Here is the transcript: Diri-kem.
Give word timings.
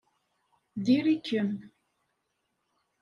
Diri-kem. 0.85 1.51